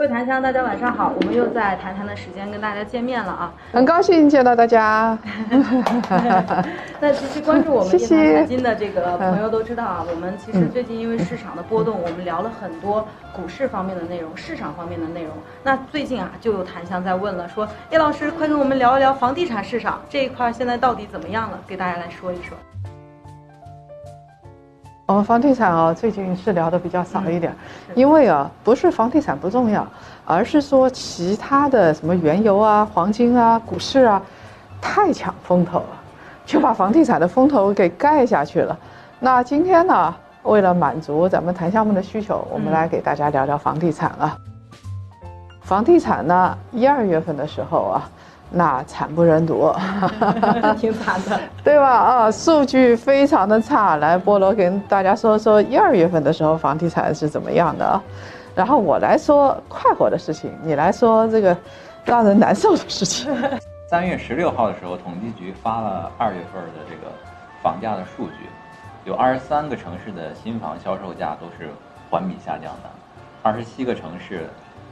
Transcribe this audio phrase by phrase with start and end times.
[0.00, 3.52] 各位檀香，大家晚上好，我们又在谈谈的时间跟大家见面了啊！
[3.70, 5.18] 很高兴见到大家。
[6.98, 15.32] 那其实关注我们叶檀财经的这个朋友都知道啊，我们其实最近因为市场的波动，我们聊了很多股市方面的内容、市场方面的内容。
[15.62, 21.58] 那最近啊，就有檀香在问了，说叶老师，快跟我们聊一聊房地产市场这一块现在到底怎么样了？
[21.66, 22.56] 给大家来说一说。
[25.10, 27.52] 我们房地产啊，最近是聊的比较少一点，
[27.96, 29.84] 因为啊，不是房地产不重要，
[30.24, 34.22] 而是说其他的什么原油啊、黄金啊、股市啊，
[34.80, 35.86] 太抢风头了，
[36.46, 38.78] 就把房地产的风头给盖下去了。
[39.18, 44.36] 那今天呢，为了满足咱们谈项目的需求，我们来给大家聊聊房地产啊。
[45.62, 48.08] 房地产呢，一二月份的时候啊。
[48.52, 49.72] 那惨不忍睹，
[50.76, 51.88] 挺惨的，对吧？
[51.88, 53.96] 啊，数据非常的差。
[53.96, 58.02] 来，菠萝跟大家说说一二月份的时候房地产是怎么样的啊？
[58.54, 61.56] 然后我来说快活的事情，你来说这个
[62.04, 63.32] 让人难受的事情。
[63.88, 67.12] 三月十六号的时候，统计局发了二月份的这个
[67.62, 68.48] 房价的数据，
[69.04, 71.70] 有二十三个城市的新房销售价都是
[72.10, 72.90] 环比下降的，
[73.42, 74.48] 二十七个城市，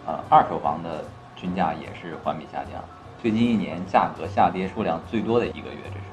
[0.06, 1.03] 呃，二手房的
[1.34, 2.81] 均价也是环比下降。
[3.20, 6.05] 最近一年价格下跌数量最多的一个月，这是。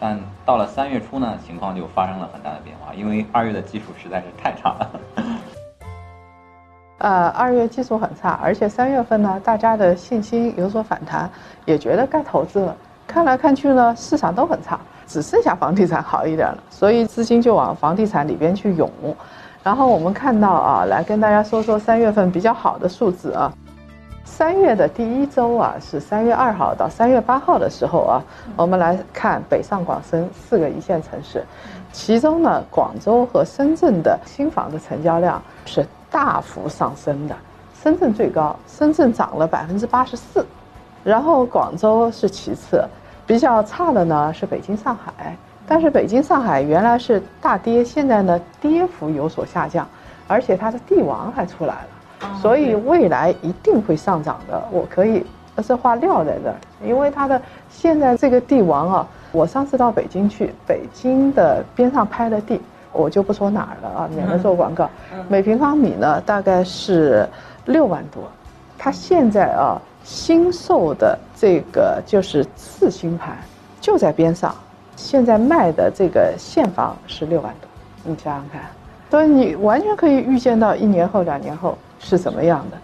[0.00, 4.90] 但到了三月初呢，情况就发生了很大的变化，因为二月的基础实在是太差了。
[6.98, 11.30] 呃，二月基础很差，而且三月份呢，大家的信心有所反弹，
[11.66, 12.74] 也觉得该投资了。
[13.06, 18.90] 看来看去呢，市场都很差，只剩下房地产好一点了，所以资金就往房地产里边去涌。
[19.62, 23.52] 然后我们看到啊，来跟大家说说三月份比较好的数字啊。
[24.28, 28.22] 三月的第一周啊，是三月二号到三月八号的时候啊，
[28.56, 31.42] 我们来看北上广深四个一线城市，
[31.92, 37.34] 其中呢，广州和深圳的新房的成交量是大幅上升的，
[37.82, 40.46] 深圳最高，深圳涨了百分之八十四，
[41.02, 42.84] 然后广州是其次，
[43.26, 45.34] 比较差的呢是北京、上海，
[45.66, 49.84] 但是北京、上海原来是大跌，现在呢跌幅有所下降，
[50.28, 51.88] 而且它的地王还出来了。
[52.40, 55.24] 所以未来一定会上涨的，我可以
[55.66, 62.60] 这话撂在这儿，因为它的现在这个地王啊，我上次到北京去，北京的边上拍的地，
[62.92, 64.88] 我就不说哪儿了啊，免得做广告。
[65.28, 67.28] 每平方米呢大概是
[67.66, 68.22] 六万多，
[68.78, 73.36] 它现在啊新售的这个就是次新盘，
[73.80, 74.54] 就在边上，
[74.94, 77.68] 现在卖的这个现房是六万多，
[78.04, 78.62] 你想想看，
[79.10, 81.76] 所以你完全可以预见到一年后、两年后。
[81.98, 82.76] 是怎么样的？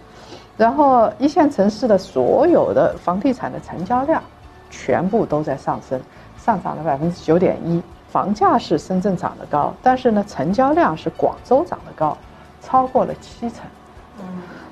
[0.57, 4.23] 然后一线城市的所有的房地产的成交量，
[4.69, 5.99] 全部都在上升，
[6.37, 7.81] 上涨了百分之九点一。
[8.07, 12.17] 房价是深圳涨得高，但是呢，成交量是广州涨得高，
[12.61, 13.59] 超过了七成。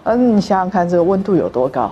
[0.06, 1.92] 嗯，你想想看，这个温度有多高？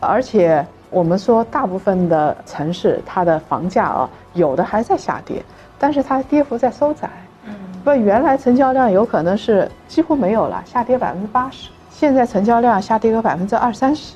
[0.00, 5.40] 而且我们说，大部分的城市它的房价啊，有的还在下跌，
[5.78, 7.08] 但是它跌幅在收窄。
[7.44, 11.70] 嗯，不，原来成交量有可能是几乎没有了，下跌百分之八十。
[11.90, 14.14] 现在成交量下跌个百分之二三十，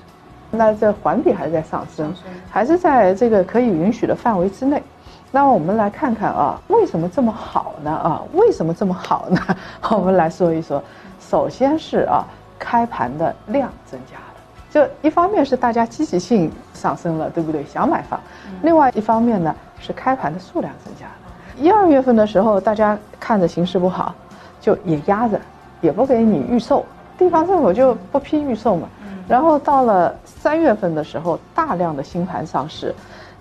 [0.50, 2.14] 那这环比还是在上升，
[2.50, 4.82] 还是在这个可以允许的范围之内。
[5.30, 7.90] 那我们来看看啊，为什么这么好呢？
[7.90, 9.40] 啊，为什么这么好呢？
[9.90, 10.82] 我们来说一说。
[11.20, 12.24] 首先是啊，
[12.58, 14.34] 开盘的量增加了，
[14.70, 17.64] 就一方面是大家积极性上升了，对不对？
[17.64, 18.20] 想买房。
[18.62, 21.12] 另外一方面呢，是开盘的数量增加了。
[21.56, 24.14] 一二月份的时候，大家看着形势不好，
[24.60, 25.40] 就也压着，
[25.80, 26.84] 也不给你预售。
[27.16, 28.88] 地方政府就不批预售嘛，
[29.28, 32.94] 然后到了三月份的时候，大量的新盘上市，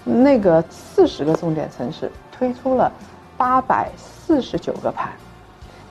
[0.04, 2.92] 那个四十个重点城市推出了
[3.36, 5.10] 八百四十九个盘。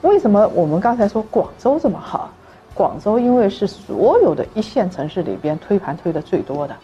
[0.01, 2.29] 为什么我们刚才说广州这么好？
[2.73, 6.75] 广州因为是所有的一线城市里边推盘推的最多的，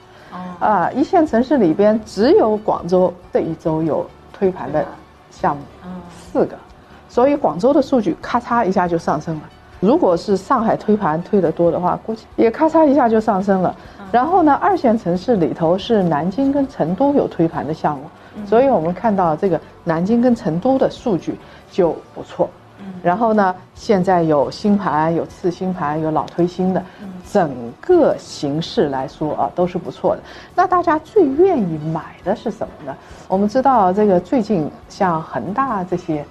[0.60, 4.86] 啊，一线城市里边只有广州这一周有推盘的
[5.32, 5.64] 项目，
[6.10, 6.56] 四个，
[7.08, 9.42] 所以广州的数据咔嚓一下就上升了。
[9.80, 13.74] 如果是上海推盘推得多的话，估计也咔嚓一下就上升了。
[14.12, 18.04] 然后呢，二线城市里头是南京跟成都有推盘的项目，
[18.46, 21.40] 所以我们看到这个南京跟成都的数据
[21.72, 22.50] 就不错。
[23.02, 26.84] 然后呢，现在有新盘、有次新盘、有老推新的，
[27.32, 30.22] 整个形势来说啊都是不错的。
[30.56, 32.98] 那大家最愿意买的是什么呢？
[33.28, 36.26] 我们知道这个最近像恒大这些。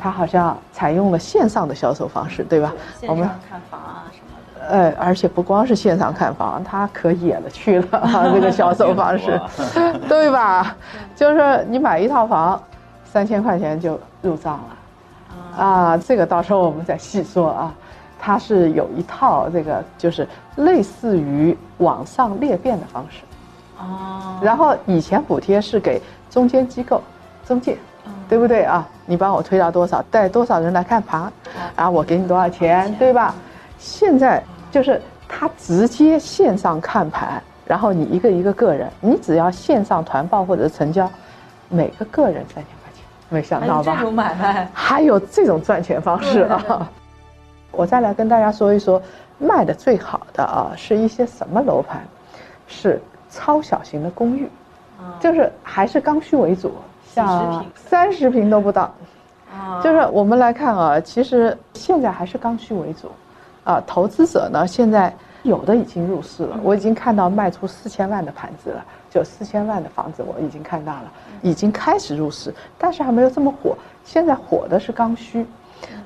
[0.00, 2.72] 它好像采用了线上的销售方式，对吧？
[3.08, 4.68] 我们看房啊什么的。
[4.68, 8.30] 呃，而且不光是线上看房，它可野了去了 啊！
[8.32, 9.40] 这个销售方式，
[10.08, 10.76] 对吧？
[11.16, 12.60] 就是你买一套房，
[13.04, 15.96] 三千块钱就入账了啊！
[15.96, 17.74] 这个到时候我们再细说啊。
[18.20, 23.22] 它是有一套这个，就是类似于网上裂变的方式。
[23.78, 24.40] 哦。
[24.42, 27.00] 然后以前补贴是给中间机构、
[27.46, 27.78] 中介。
[28.28, 28.86] 对不对啊？
[29.06, 31.32] 你帮我推到多少，带多少人来看盘，
[31.74, 33.34] 啊，我给你多少钱，对吧？
[33.78, 41.10] 现在就是他直接线上看盘，然后你一个一个个人，你只要线上团报或者成交，
[41.68, 43.94] 每个个人三千块钱，没想到吧？
[43.96, 46.90] 这种买卖还有这种赚钱方式啊！
[47.72, 49.00] 我再来跟大家说一说，
[49.38, 52.02] 卖的最好的啊，是一些什么楼盘？
[52.66, 54.48] 是超小型的公寓，
[55.20, 56.72] 就是还是刚需为主。
[57.14, 58.92] 像三十平都不到，
[59.52, 63.10] 啊，就是我们来看啊，其实现在还是刚需为主，
[63.64, 65.12] 啊，投资者呢现在
[65.42, 71.12] 有的已经入市了，我已经看到卖出四千万的盘子了，就四千万的房子我已经看到了，
[71.42, 73.76] 已经开始入市，但是还没有这么火。
[74.04, 75.46] 现在火的是刚需，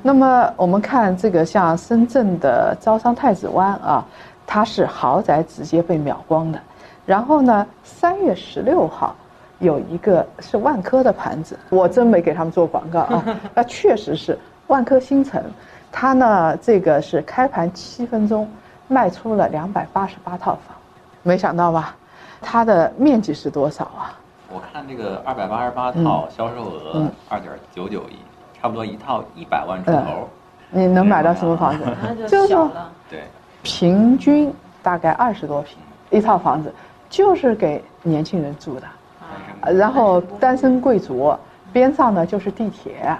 [0.02, 4.04] 那么我们看这个像深圳的招商太子湾啊，
[4.46, 6.58] 它是豪宅直接被秒光的，
[7.04, 9.14] 然后呢，三月十六号。
[9.62, 13.24] 有一个是万科的盘子，我真没给他们做广告啊，
[13.54, 14.36] 那确实是
[14.66, 15.40] 万科新城，
[15.92, 18.48] 它呢这个是开盘七分钟
[18.88, 20.76] 卖出了两百八十八套房，
[21.22, 21.94] 没想到吧？
[22.40, 24.18] 它的面积是多少啊？
[24.52, 28.16] 我看这个二百八十八套销售额二点九九亿，
[28.60, 30.28] 差不多一套一百万出头。
[30.70, 31.84] 你能买到什么房子？
[32.26, 32.68] 就是说，
[33.08, 33.22] 对，
[33.62, 35.78] 平均大概二十多平
[36.10, 36.74] 一套房子，
[37.08, 38.86] 就是给年轻人住的。
[39.64, 41.34] 然后单身贵族
[41.72, 43.16] 边上呢就是地铁，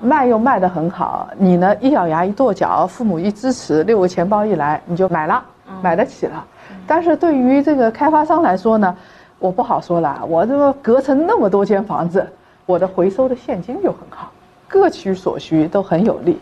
[0.00, 1.28] 卖又卖得很好。
[1.36, 5.44] 你呢一咬牙一跺脚，父母一支持，六个钱包一来你就买了，
[5.82, 6.44] 买得起了。
[6.86, 8.96] 但是对于这个开发商来说呢，
[9.38, 10.24] 我不好说了。
[10.28, 12.26] 我这个隔成那么多间房子，
[12.64, 14.30] 我的回收的现金就很好，
[14.68, 16.38] 各取所需都很有利。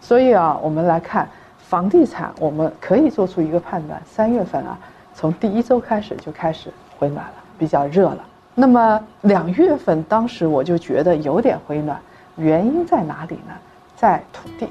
[0.00, 4.78] 所以啊，我们来看房地产，我们可以做出一个判断：三月份啊，
[5.12, 8.18] 从第一周开始就开始回暖了，比较热了。
[8.60, 11.98] 那么两月份，当时我就觉得有点回暖，
[12.36, 13.54] 原因在哪里呢？
[13.96, 14.68] 在土地，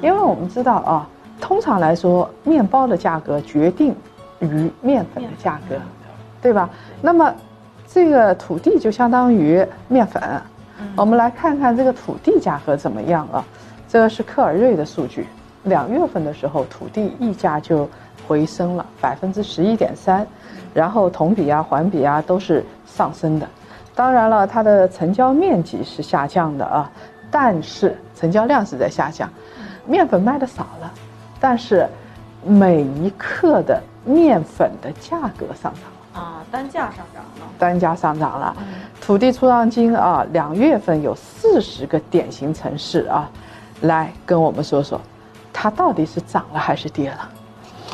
[0.00, 1.06] 因为我们知道啊，
[1.38, 3.94] 通常来说，面包的价格决定
[4.38, 5.76] 于面粉的价格，
[6.40, 6.70] 对吧？
[7.02, 7.30] 那么
[7.86, 10.22] 这个土地就相当于面粉，
[10.96, 13.44] 我们来看看这个土地价格怎么样啊？
[13.86, 15.26] 这个是克尔瑞的数据，
[15.64, 17.88] 两月份的时候，土地溢价就
[18.26, 20.26] 回升了百分之十一点三。
[20.74, 23.46] 然后同比啊、环比啊都是上升的，
[23.94, 26.90] 当然了，它的成交面积是下降的啊，
[27.30, 29.28] 但是成交量是在下降，
[29.84, 30.90] 面粉卖的少了，
[31.38, 31.86] 但是
[32.42, 38.56] 每一克的面粉的价格上涨啊，单价上涨了，单价上涨了，
[38.98, 43.30] 土地出让金啊，两月份有四十个典型城市啊，
[43.82, 44.98] 来跟我们说说，
[45.52, 47.28] 它到底是涨了还是跌了？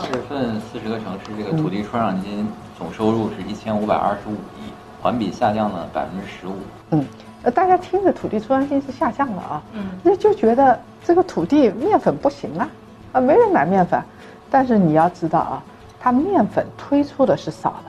[0.01, 2.47] 二月份四十个城市这个土地出让金。
[2.79, 4.71] 总收入是一千五百二十五亿，
[5.03, 6.55] 环比下降了百分之十五。
[6.91, 7.05] 嗯，
[7.43, 12.69] 呃，大家听着土地出让金是下降了啊，嗯，那就觉得这个土地面粉不行啊，
[13.15, 14.01] 啊，没人买面粉。
[14.49, 15.63] 但是你要知道啊，
[15.99, 17.85] 它面粉推出的是少了，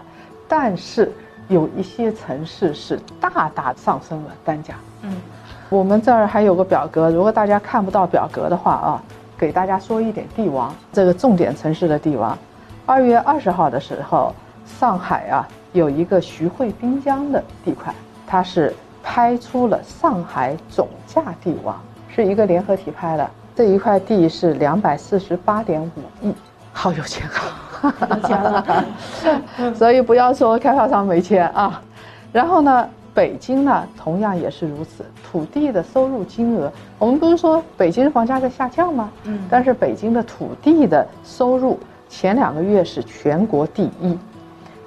[0.48, 1.14] 但是
[1.50, 4.74] 有一些城市是大大上升了单价。
[5.04, 5.22] 嗯，
[5.70, 9.04] 我们这儿还有个表格，如果大家看不到表格的话啊，
[9.40, 12.38] 给大家说一点帝王这个重点城市的帝王。
[12.86, 14.32] 二月二十号的时候。
[14.78, 17.92] 上海啊，有一个徐汇滨江的地块，
[18.28, 21.76] 它是拍出了上海总价帝王，
[22.08, 23.28] 是一个联合体拍的。
[23.56, 25.90] 这一块地是两百四十八点五
[26.22, 26.32] 亿，
[26.72, 27.28] 好有钱
[27.82, 27.96] 啊！
[28.12, 28.86] 有钱了，
[29.74, 31.82] 所以不要说开发商没钱啊。
[32.32, 32.88] 然后呢，
[33.20, 39.12] 北京呢，同样也是如此，土地的收入金额，我们不是说北京的房价在下降吗？
[39.26, 39.42] 嗯。
[39.50, 44.18] 但是北京的土地的收入前两个月是全国第一。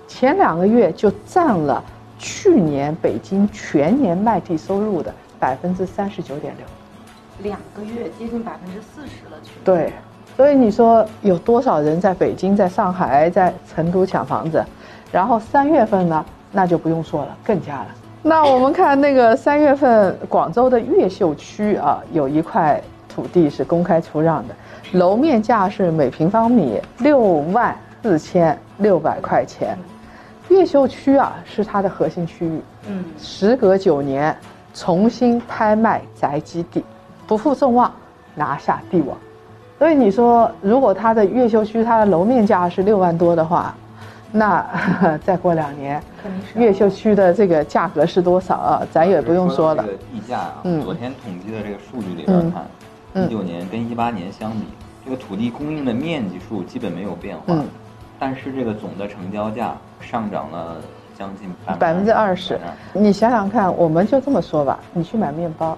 [0.09, 1.85] 前两个月就占了
[2.19, 6.67] 去年北京全年卖地收入的百分之三十九点六，
[7.51, 9.93] 两个月接近百分之四十了，对，
[10.39, 14.65] 所以你说有多少人在北京、在上海、在成都抢房子？
[15.13, 17.89] 然后三月份呢，那就不用说了，更加了。
[18.25, 24.55] 那我们看那个三月份广州的越秀区啊，有一块土地是公开出让的，
[24.93, 29.77] 楼面价是每平方米六万四千六百块钱。
[30.49, 32.61] 越秀区啊，是它的核心区域。
[32.89, 34.37] 嗯，时隔九年，
[34.73, 36.85] 重新拍卖宅基地，
[37.27, 37.91] 不负众望，
[38.37, 39.17] 拿下地王。
[39.79, 43.75] 所以你说，如果它的越秀区它的楼面价是六万多的话，
[44.33, 44.67] 那
[45.25, 46.03] 再过两年，
[46.55, 48.83] 越秀区的这个价格是多少啊？
[48.91, 49.85] 咱也不用说了。
[49.85, 52.67] 这个地价啊，昨天统计的这个数据里边看，
[53.15, 54.65] 一九年跟一八年相比，
[55.05, 57.55] 这个土地供应的面积数基本没有变化，
[58.19, 60.77] 但是这个总的成交价上涨了
[61.19, 62.59] 将近百分之二十。
[62.95, 65.77] 你想想看，我们就这么说吧，你去买面包，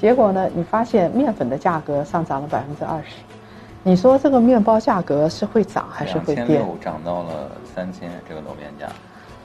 [0.00, 3.16] 结果呢，你发现面粉的价格上涨了百分之二十。
[3.82, 6.62] 你说这个面包价格是会涨还是会跌？
[6.82, 8.86] 涨到了三千，这个楼面价。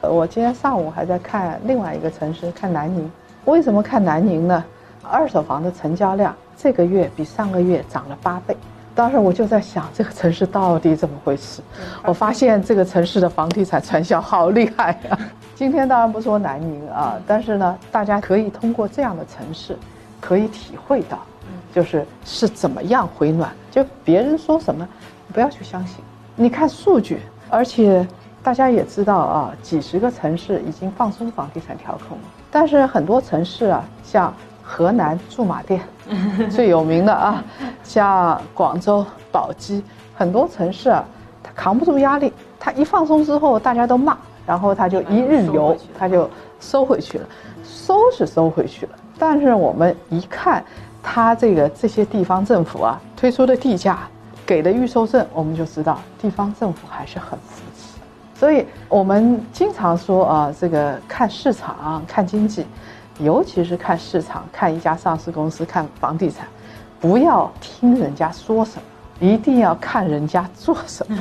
[0.02, 3.10] 呃，我今天上午还在看另外一个城市，看南宁。
[3.46, 4.62] 为什么看南宁呢？
[5.02, 8.58] 二手房的成交量这个月比上个月涨了八倍。
[8.94, 11.62] 当时我就在想，这个城市到底怎么回事？
[12.04, 15.18] 我发现这个城市的房地产传销好厉害呀！
[15.56, 19.78] 今天当然不说南宁啊，但是呢，大家可以通过这样的城市，
[20.20, 21.20] 可以体会到。
[21.76, 23.52] 就是是怎么样回暖？
[23.70, 24.88] 就别人说什么，
[25.34, 25.98] 不要去相信。
[26.34, 28.08] 你看数据，而且
[28.42, 32.24] 大家也知道啊，几十个城市已经放松房地产调控了。
[32.50, 35.82] 但是很多城市啊，像河南驻马店
[36.50, 37.44] 最有名的啊，
[37.84, 39.84] 像广州宝鸡，
[40.16, 41.04] 很多城市啊，
[41.44, 44.18] 它扛不住压力，它一放松之后，大家都骂，
[44.48, 46.30] 然后它就一日游，它就
[46.62, 47.26] 收回去了，
[47.66, 48.94] 收是收回去了。
[49.20, 50.64] 但是我们一看。
[51.08, 54.00] 它这个这些地方政府啊推出的地价，
[54.44, 58.00] 给的预售证，我们就知道地方政府还是很扶持。
[58.34, 62.66] 所以我们经常说啊，这个看市场、看经济，
[63.20, 66.48] 尤其是看市场、看一家上市公司、看房地产，
[67.00, 68.84] 不要听人家说什么，
[69.20, 71.18] 一定要看人家做什么，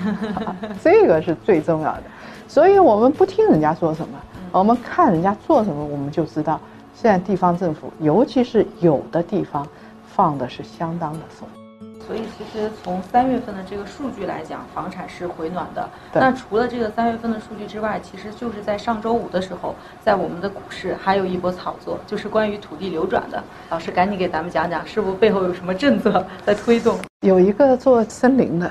[0.82, 2.02] 这个是最重要的。
[2.48, 4.18] 所以我们不听人家说什么，
[4.50, 6.58] 我们看人家做什么，我们就知道。
[6.94, 9.66] 现在地方政府，尤其是有的地方，
[10.14, 11.46] 放的是相当的松。
[12.06, 15.88] 所以其实从三月份的这个数据来讲，房产是回暖的。
[16.12, 19.74] 那除了这个三月份的数据之外，其实就是在上周五的时候，
[20.04, 23.42] 在我们的股市还有一波炒作，就是关于土地流转的。
[23.70, 26.98] 老师赶紧给咱们讲讲，是不背后有什么政策在推动？
[27.22, 28.70] 有一个做森林的。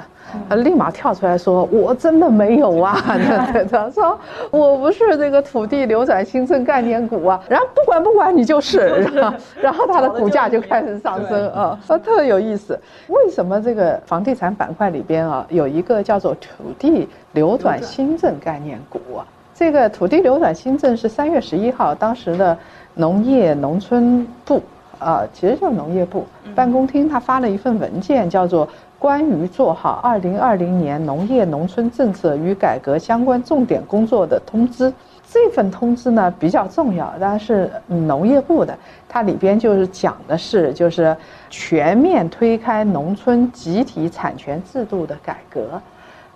[0.50, 2.98] 他立马跳出来说：“我真的没有啊！
[3.70, 8.80] ”他说：“我不是这个土地流转新政概念股啊。”然后不管不管你就是，
[9.14, 12.80] 然后 然后它的股价就开始上升啊，特有意思。
[13.08, 19.26] 为什么这个房地产板块里边啊有一个叫做土地流转新政概念股啊？
[19.54, 22.58] 这个土地流转新政是三月十一号，当时的
[22.96, 24.60] 农业农村部
[24.98, 26.26] 啊，其实就是农业部
[26.56, 28.68] 办公厅，他发了一份文件，叫做。
[29.04, 34.94] 关于做好二零二零年农业农村政策与改革相关重点工作的通知，
[35.30, 38.74] 这份通知呢比较重要，但是农业部的，
[39.10, 41.14] 它里边就是讲的是就是
[41.50, 45.82] 全面推开农村集体产权制度的改革，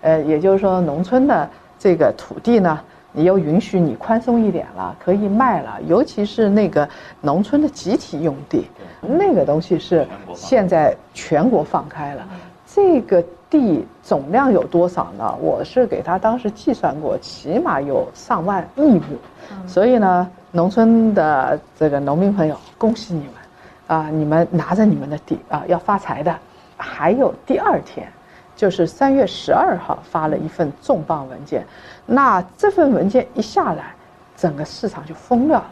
[0.01, 2.77] 呃，也就是说农村的这个土地呢，
[3.13, 6.85] 你又允许你宽松一点了，可以卖了，尤其是那个
[7.21, 8.67] 农村的集体用地，
[8.99, 10.05] 那个东西是
[10.35, 12.27] 现在全国放开了。
[12.77, 15.35] 这个地总量有多少呢？
[15.41, 19.01] 我是给他当时计算过，起码有上万亿亩。
[19.65, 23.33] 所以呢，农村的这个农民朋友，恭喜你们，
[23.87, 26.35] 啊，你们拿着你们的地啊，要发财的。
[26.77, 28.07] 还有第二天，
[28.55, 31.65] 就是三月十二号发了一份重磅文件，
[32.05, 33.85] 那这份文件一下来，
[34.35, 35.71] 整个市场就疯掉了，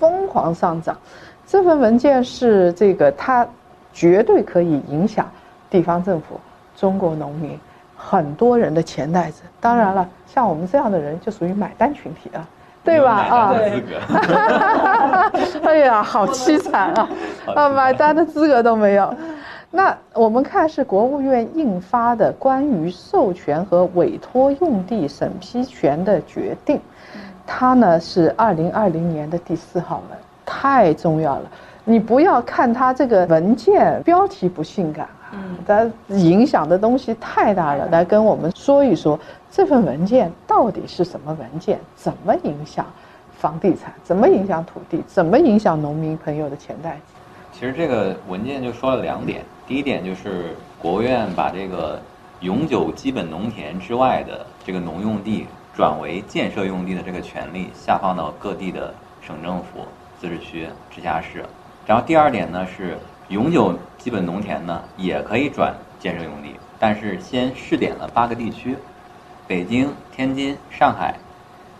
[0.00, 0.98] 疯狂上涨。
[1.46, 3.46] 这份文件是这个，它
[3.92, 5.30] 绝对可以影响。
[5.72, 6.38] 地方政府、
[6.76, 7.58] 中国农民，
[7.96, 9.40] 很多人的钱袋子。
[9.58, 12.46] 当然了，像我们这样的人就属于买单群体啊，
[12.84, 13.10] 对吧？
[13.10, 13.54] 啊，
[15.64, 17.08] 哎呀，好凄惨啊！
[17.56, 19.14] 啊，买单的资格都没有。
[19.70, 26.78] 那我们看是国务院印发的关于授权和委托用地审批权的决定，
[27.46, 31.44] 它呢是二零二零年的第四号文，太重要了。
[31.84, 35.08] 你不要看它这个文件标题不性感。
[35.32, 37.88] 嗯，它影响的东西太大了。
[37.88, 39.18] 来跟我们说一说
[39.50, 41.80] 这份文件到底是什么文件？
[41.96, 42.84] 怎么影响
[43.38, 43.92] 房地产？
[44.04, 45.02] 怎么影响土地？
[45.06, 47.14] 怎么影响农民朋友的钱袋子？
[47.52, 49.42] 其实这个文件就说了两点。
[49.66, 51.98] 第一点就是国务院把这个
[52.40, 59.86] 永久基本农田之外的这个农用地转为建设用地的这个权利下放到各地的省政府、
[60.20, 61.44] 自治区、直辖市。
[61.86, 62.96] 然后第二点呢是。
[63.28, 68.76] 永久基本农田呢，也可以转建设用地，但是先试点了八个地区：
[69.46, 71.14] 北京、天津、上海、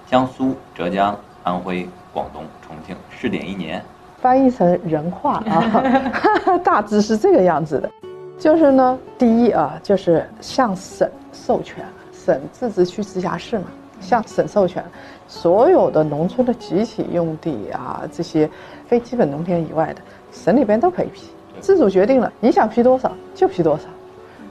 [0.06, 3.84] 江苏、浙江、安徽、广东、重庆，试点一年。
[4.18, 7.90] 翻译成人话啊，大致是这个样子的。
[8.38, 13.66] 就是呢，第一啊，就是向省授权，省自治区、直辖市嘛，
[14.00, 14.82] 向省授权，
[15.28, 18.48] 所有的农村的集体用地啊，这些
[18.92, 21.22] 非基本农田以外的，省里边都可以批，
[21.62, 23.84] 自主决定了，你想批多少就批多少。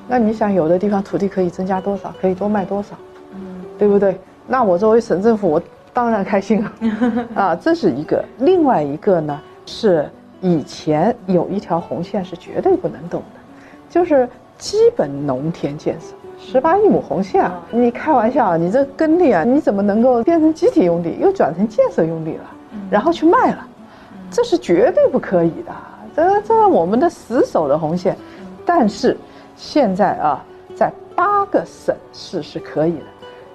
[0.07, 2.95] 那你想，有的地方土地可以增加多少，可以多卖多少，
[3.36, 3.39] 嗯，
[3.77, 4.19] 对不对？
[4.48, 5.62] 那我作为省政府，我
[5.93, 6.71] 当然开心了，
[7.36, 8.25] 啊，这是一个。
[8.39, 10.10] 另外一个呢，是
[10.41, 13.39] 以前有一条红线是绝对不能动的，
[13.91, 17.62] 就是基本农田建设，十八亿亩红线啊！
[17.69, 22.43] 你开玩笑，你这耕地啊，你怎么能够变成集体用地，又转成建设用地了，
[22.89, 23.67] 然后去卖了？
[24.31, 25.71] 这是绝对不可以的，
[26.15, 28.17] 这这是我们的死守的红线。
[28.65, 29.15] 但是。
[29.57, 30.43] 现在啊，
[30.75, 33.05] 在八个省市是可以的。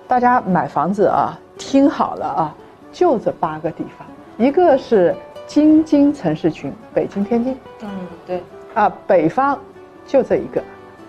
[0.06, 2.54] 大家买房子啊，听好了啊，
[2.92, 4.06] 就这八个地方，
[4.38, 5.12] 一个是
[5.48, 7.58] 京津城市群，北京、天津。
[7.80, 7.88] 嗯，
[8.24, 8.40] 对。
[8.74, 9.58] 啊，北方
[10.06, 10.62] 就这一个。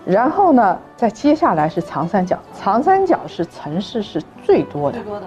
[0.04, 4.98] 然后呢，再接下来是长三角，长三角是城市是最多的。
[4.98, 5.26] 最多的。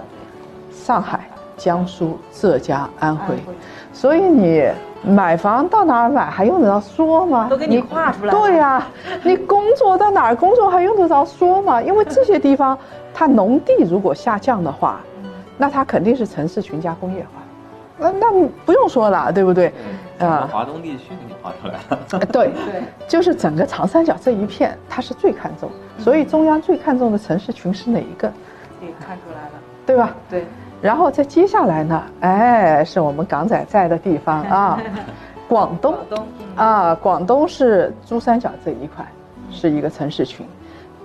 [0.69, 1.29] 上海、
[1.61, 3.35] 江苏、浙江、安徽。
[3.93, 4.69] 所以你。
[5.03, 7.47] 买房到哪儿买还用得着说吗？
[7.49, 8.31] 都给你画出来。
[8.31, 8.85] 对呀，
[9.23, 11.81] 你工作到哪儿工作还用得着说吗？
[11.81, 12.77] 因为这些地方，
[13.11, 15.01] 它农地如果下降的话，
[15.57, 17.41] 那它肯定是城市群加工业化。
[17.97, 19.73] 那那不用说了，对不对？
[20.19, 22.19] 啊，华东地区给你画出来了。
[22.31, 25.67] 对对，就是整个长三角这一片，它是最看重。
[25.97, 28.31] 所以中央最看重的城市群是哪一个？
[28.79, 29.53] 你看出来了，
[29.83, 30.15] 对吧？
[30.29, 30.45] 对。
[30.81, 32.03] 然后再接下来呢？
[32.21, 34.81] 哎，是我们港仔在的地方啊，
[35.47, 35.95] 广东
[36.55, 39.05] 啊，广东是珠三角这一块，
[39.51, 40.45] 是一个城市群。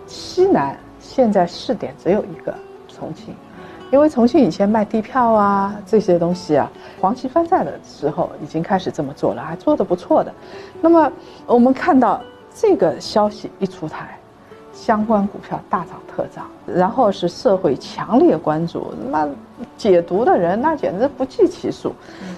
[0.06, 2.54] 西南现在试点只有一个
[2.88, 3.35] 重庆，
[3.92, 10.33] 因为重庆以前卖地票啊这些东西啊，黄旗翻债的时候已经开始这么做了，还做得不错的。
[10.80, 11.12] 那么
[11.47, 12.23] 我们看到
[12.54, 14.16] 这个消息一出台。
[14.73, 19.26] 相关股票大涨特涨，然后是社会强烈关注，那
[19.76, 21.95] 解读的人那简直不计其数。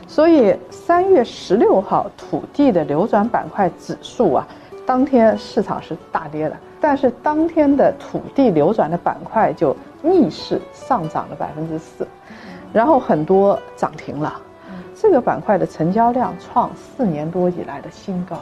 [0.06, 4.48] 所以三月十六号土地的流转板块指数啊，
[4.86, 12.06] 当天市场是大跌的，但是当天的土地流转的板块就逆势上涨了百分之四，
[12.72, 14.40] 然后很多涨停了，
[14.94, 18.40] 这个板块的成交量创四年多以来的新高。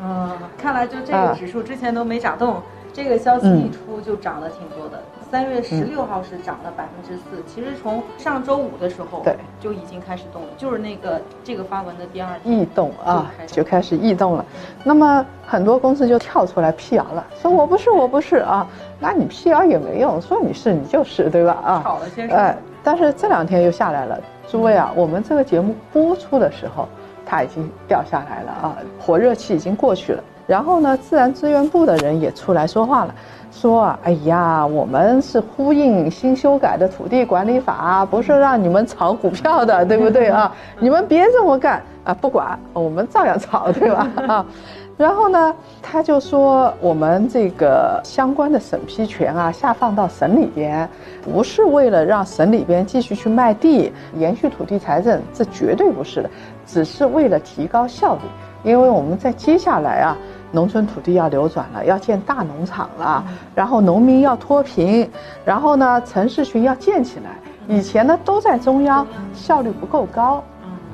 [0.00, 2.56] 嗯，看来就这个指数之前都没涨动。
[2.90, 7.42] 这个消息一出就涨了挺多的，三月十六号是涨了百分之四。
[7.46, 14.44] 其实从上周五的时候，对，就已经开始动了，就是那个这个发文的第二天，异动啊，就开始异动了。
[14.84, 18.66] 那么很多公司就跳出来辟谣了，说我不是，我不是啊。
[18.98, 21.58] 那你辟谣也没用，说你是你就是，对吧？
[21.64, 22.36] 啊，好了先生。
[22.36, 26.88] 哎，但是这两天又下来了，诸位啊，我们这个节目播出的时候，
[27.26, 30.24] 它已经掉下来了啊，火热期已经过去了。
[30.48, 33.14] 然后呢，自然资源部的人也出来说话了，
[33.52, 40.50] 说啊，哎呀，我们是呼应新修改的土地管理法，不是让你们炒股票的，对不对啊？
[40.80, 42.14] 你们别这么干啊！
[42.14, 44.08] 不管，我们照样炒，对吧？
[44.26, 44.46] 啊，
[44.96, 50.88] 然后呢，他就说我们这个相关的审批权啊，下放到省里边，
[51.22, 56.30] 不是为了让省里边继续去卖地，延续土地财政，这绝对不是的，
[56.64, 58.20] 只是为了提高效率，
[58.64, 60.16] 因为我们在接下来啊。
[60.50, 65.08] 农村土地要流转了，要建大农场了，然后农民要脱贫，
[65.44, 67.36] 然后呢，城市群要建起来。
[67.68, 70.42] 以前呢都在中央，效率不够高，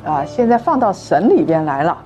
[0.05, 1.97] 啊，现在放到省里边来了，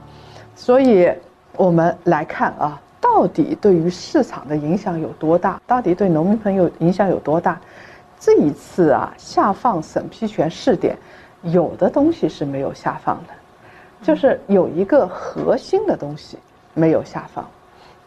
[0.54, 1.10] 所以
[1.56, 5.58] 我们来看啊，到底对于市场的影响有多大？
[5.66, 7.58] 到底对农民朋友影响有多大？
[8.20, 10.98] 这一次啊，下放审批权试点，
[11.42, 13.32] 有的东西是没有下放的，
[14.02, 16.36] 就是有一个核心的东西。
[16.78, 17.44] 没有下放，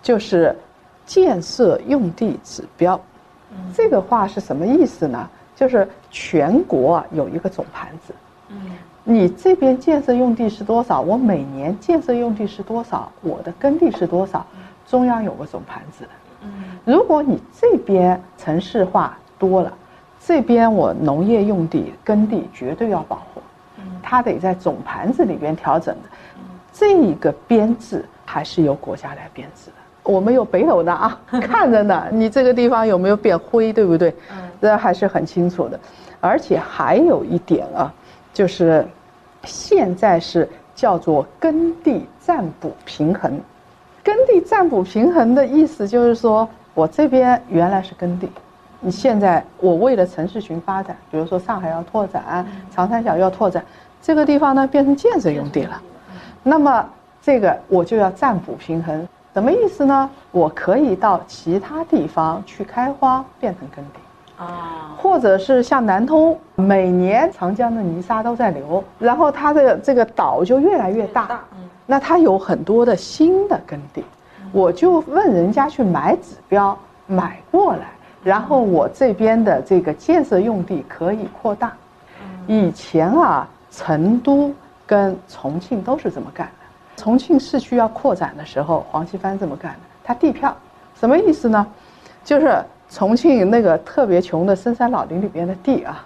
[0.01, 0.55] 就是
[1.05, 2.99] 建设用地指标。
[3.73, 5.29] 这个话是什么意思呢？
[5.53, 8.15] 就是全国有一个总盘子。
[8.47, 8.71] 嗯，
[9.03, 11.01] 你这边建设用地是多少？
[11.01, 13.11] 我每年建设用地是多少？
[13.21, 14.45] 我的耕地是多少？
[14.87, 16.09] 中央有个总盘子的。
[16.43, 16.49] 嗯，
[16.85, 19.71] 如果你这边城市化多了，
[20.25, 23.41] 这边我农业用地耕地绝对要保护。
[23.77, 26.09] 嗯，它得在总盘子里边调整的。
[26.71, 28.05] 这个编制。
[28.31, 29.73] 还是由国家来编制的。
[30.03, 32.05] 我们有北斗的啊， 看着呢。
[32.11, 34.09] 你这个地方有没有变灰，对不对？
[34.31, 35.77] 嗯，这还是很清楚的。
[36.21, 37.93] 而且还有一点啊，
[38.33, 38.87] 就是
[39.43, 43.37] 现在是叫做耕地占补平衡。
[44.01, 48.29] 耕地占补平衡的意思就是说，我这边原来是耕地，
[48.79, 53.63] 你现在我为了城市群发展，比如说上海要拓展，长三角要拓展，
[54.01, 55.79] 这个地方呢变成建设用地了。
[56.41, 56.89] 那么
[57.21, 60.09] 这个我就要占补平衡，什么意思呢？
[60.31, 71.41] 我可以到其他地方去开花，变成耕地，啊，或者是像南通，每年长江的泥沙都在流，然后它的这个岛就越来越大，
[71.85, 74.03] 那它有很多的新的耕地，
[74.51, 77.91] 我就问人家去买指标买过来，
[78.23, 81.71] 然后我这边的这个建设用地可以扩大。
[82.47, 84.51] 以前啊，成都
[84.87, 86.47] 跟重庆都是这么干。
[86.47, 86.53] 的。
[87.01, 89.79] 重庆市区要扩展的时候，黄奇帆这么干的。
[90.03, 90.55] 他地票，
[90.99, 91.65] 什么意思呢？
[92.23, 96.05] 就是重庆那个特别穷的深山老林里边的地啊，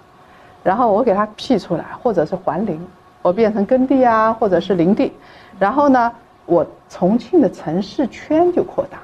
[0.62, 2.80] 然后我给他辟出来，或者是还林，
[3.20, 5.12] 我变成耕地啊，或者是林地。
[5.58, 6.10] 然后呢，
[6.46, 8.96] 我重庆的城市圈就扩大。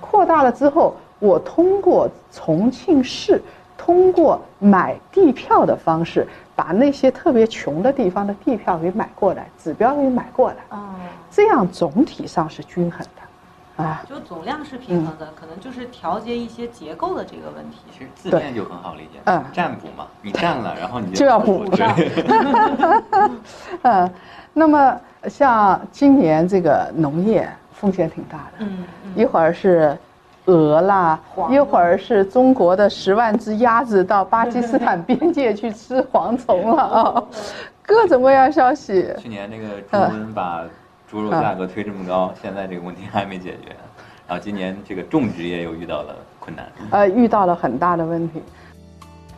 [0.00, 3.40] 扩大了之后，我通过重庆市，
[3.78, 6.26] 通过买地票的方式。
[6.54, 10.94] 把那些特别穷的地方的地票给买过来，指标给买过来，啊，
[11.30, 17.78] 这样总体上是均衡的，啊，就总量是平衡的，可能就是调节一些结构的这个问题。
[17.90, 21.96] 其实字面就很好理解，嗯，占卜嘛，你占了，然后你 就要补上。
[23.82, 24.12] 嗯，
[24.52, 28.84] 那么像今年这个农业风险挺大的，嗯，
[29.16, 29.96] 一会儿是。
[30.46, 37.24] 鹅啦，一会儿是中国的十万只鸭子到巴基斯坦边界去吃蝗虫了啊，
[37.86, 39.08] 各种各样消息。
[39.18, 40.64] 去年那个猪瘟把
[41.08, 43.68] 猪肉价格推这么高，现在这个问题还没解决，
[44.26, 48.42] 然后今年这个种植业又遇到了困难，呃，遇到了很大的问题。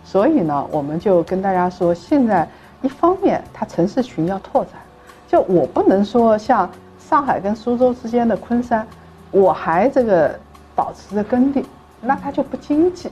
[0.05, 2.49] 所以呢，我们就跟大家说，现在
[2.81, 4.73] 一方面它城市群要拓展，
[5.29, 8.87] 就我不能说像上海跟苏州之间的昆山，
[9.31, 10.41] 我还这个。
[10.75, 11.65] 保持着耕地，
[12.01, 13.11] 那它就不经济。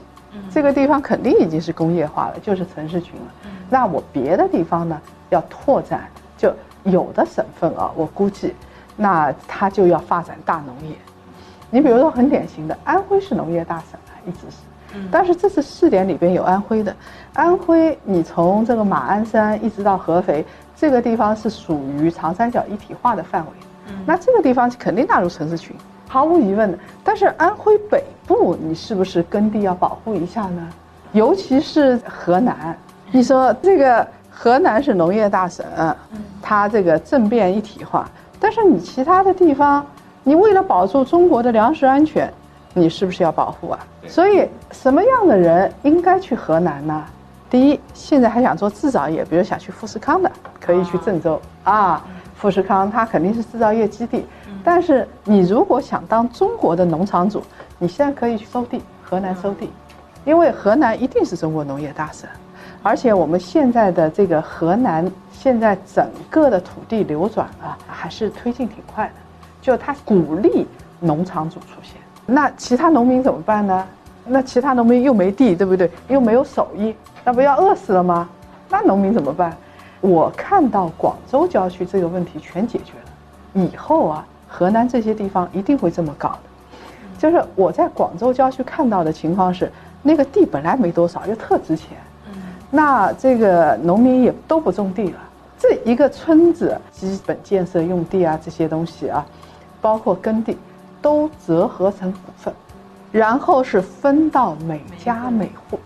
[0.49, 3.51] 这个地方肯定已经是工业化了，就是城市群了。
[3.69, 4.99] 那我别的地方呢，
[5.29, 6.51] 要拓展，就
[6.83, 8.55] 有的省份啊，我估计，
[8.95, 10.95] 那它就要发展大农业。
[11.69, 14.57] 你比如说很典型的，安徽是农业大省啊，一直是。
[15.11, 16.95] 但是这次试点里边有安徽的，
[17.33, 20.45] 安徽你从这个马鞍山一直到合肥，
[20.75, 23.51] 这个地方是属于长三角一体化的范围。
[24.05, 25.75] 那这个地方肯定纳入城市群。
[26.13, 30.69] 毫无疑问的，但是安徽北部你是不是耕地要保护一下呢？
[31.11, 32.77] 尤其是河南，
[33.11, 35.65] 你说这个河南是农业大省，
[36.39, 38.07] 它这个政变一体化，
[38.39, 39.83] 但是你其他的地方，
[40.23, 42.31] 你为了保住中国的粮食安全，
[42.75, 43.79] 你是不是要保护啊？
[44.07, 47.03] 所以什么样的人应该去河南呢？
[47.49, 52.05] 第一，现在还想做制造业，比如想去富士康的，可以去郑州啊，
[52.43, 54.25] 富士康它肯定是制造业基地。
[54.65, 57.41] 但是你如果想当中国的农场主，
[57.79, 59.71] 你现在可以去收地，河南收地，
[60.25, 62.29] 因为河南一定是中国农业大省，
[62.81, 69.13] 而且我们现在的这个河南现在整个的土地流转啊，还是推进挺快的，
[69.61, 70.67] 就它鼓励
[70.99, 71.95] 农场主出现。
[72.25, 73.87] 那其他农民怎么办呢？
[74.25, 75.89] 那其他农民又没地，对不对？
[76.09, 78.27] 又没有手艺，那不要饿死了吗？
[78.69, 79.55] 那农民怎么办？
[80.03, 84.27] 我看到广州郊区这个问题全解决了，以后啊。
[84.55, 86.39] 河南这些地方一定会这么搞的，
[87.17, 89.71] 就是我在广州郊区看到的情况是，
[90.03, 91.97] 那个地本来没多少，又特值钱，
[92.69, 95.17] 那这个农民也都不种地了，
[95.57, 99.25] 这一个村子基本建设用地啊这些东西啊，
[99.81, 100.55] 包括耕地，
[101.01, 102.53] 都折合成股份，
[103.11, 105.79] 然后是分到每家每户，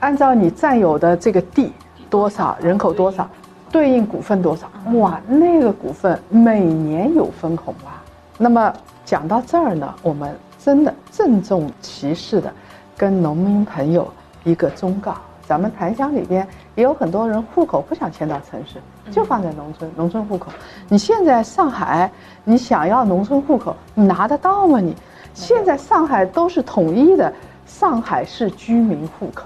[0.00, 1.72] 按照你占有的这个地
[2.10, 3.30] 多少，人口多少，
[3.70, 8.02] 对应股份多少，哇，那个股份每年有分红啊。
[8.36, 8.72] 那么
[9.04, 12.52] 讲到这儿呢，我们真的郑重其事的
[12.96, 14.08] 跟农民朋友
[14.44, 15.14] 一个忠告：
[15.46, 20.50] 咱们檀香里边也有很多人户口不想迁到城市，就放在农村，农村户口。
[20.88, 22.10] 你现在上海，
[22.44, 24.78] 你想要农村户口，你拿得到吗？
[24.78, 24.94] 你
[25.34, 27.32] 现在上海都是统一的
[27.66, 29.44] 上海市居民户口，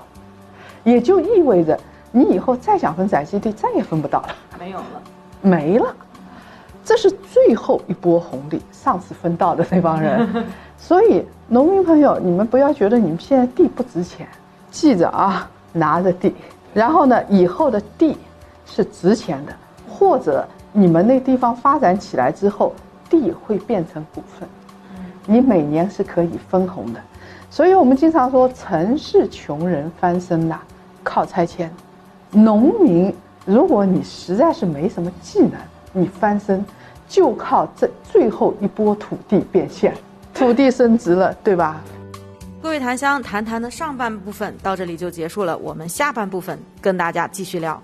[0.85, 1.79] 也就意味着
[2.13, 5.03] 你以后再想分宅基地，再也分不到了，没有了，
[5.41, 5.95] 没了。
[6.85, 10.45] 这是最后一波红利，上次分到的那帮人，
[10.77, 14.29] 所以农民朋友，你们不要觉得你们现在地不值钱，
[14.71, 16.35] 记着啊，拿着地，
[16.75, 18.19] 然后呢，以后的地
[18.67, 19.53] 是值钱的，
[19.89, 22.75] 或者你们那地方发展起来之后，
[23.09, 24.49] 地会变成股份，
[25.25, 27.01] 你每年是可以分红的，
[27.49, 30.59] 所以我们经常说，城市穷人翻身呐，
[31.05, 31.73] 靠拆迁，
[32.33, 33.15] 农民，
[33.45, 35.53] 如果你实在是没什么技能。
[35.93, 36.65] 你翻身，
[37.07, 39.95] 就靠这最后一波土地变现，
[40.33, 41.83] 土地升值了，对吧？
[42.63, 47.79] 各位檀香谈谈的上半部分到这里就结束了，我们下半部分跟大家继续聊。